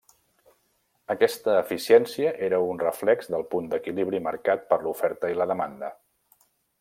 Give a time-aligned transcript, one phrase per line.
[1.15, 5.93] Aquesta eficiència era un reflex del punt d'equilibri marcat per l'oferta i la demanda.